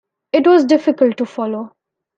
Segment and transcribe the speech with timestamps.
[0.33, 1.73] It was difficult to follow.